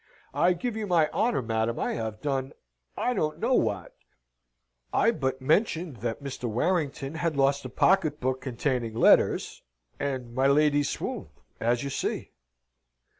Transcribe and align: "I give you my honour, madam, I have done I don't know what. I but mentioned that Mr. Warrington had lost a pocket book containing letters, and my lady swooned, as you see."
"I 0.33 0.53
give 0.53 0.75
you 0.75 0.87
my 0.87 1.11
honour, 1.11 1.43
madam, 1.43 1.77
I 1.79 1.93
have 1.93 2.21
done 2.21 2.53
I 2.97 3.13
don't 3.13 3.37
know 3.37 3.53
what. 3.53 3.95
I 4.91 5.11
but 5.11 5.43
mentioned 5.43 5.97
that 5.97 6.23
Mr. 6.23 6.45
Warrington 6.45 7.13
had 7.13 7.37
lost 7.37 7.65
a 7.65 7.69
pocket 7.69 8.19
book 8.19 8.41
containing 8.41 8.95
letters, 8.95 9.61
and 9.99 10.33
my 10.33 10.47
lady 10.47 10.81
swooned, 10.81 11.29
as 11.59 11.83
you 11.83 11.91
see." 11.91 12.31